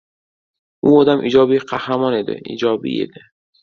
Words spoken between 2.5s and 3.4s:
ijobiy edi.